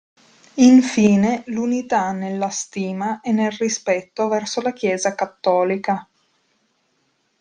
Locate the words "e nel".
3.21-3.51